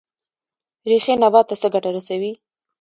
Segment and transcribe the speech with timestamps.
[0.89, 2.31] ریښې نبات ته څه ګټه رسوي؟